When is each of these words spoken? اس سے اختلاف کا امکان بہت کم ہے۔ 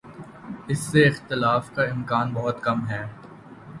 اس 0.67 0.79
سے 0.79 1.07
اختلاف 1.07 1.69
کا 1.75 1.83
امکان 1.83 2.33
بہت 2.33 2.61
کم 2.63 2.87
ہے۔ 2.87 3.03